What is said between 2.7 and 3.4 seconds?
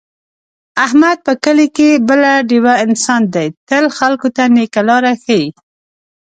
انسان